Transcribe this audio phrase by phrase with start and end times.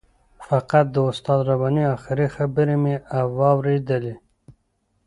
[0.47, 2.95] فقط د استاد رباني آخري خبرې مې
[3.37, 4.13] واورېدې.